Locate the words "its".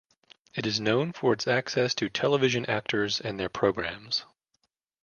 1.31-1.47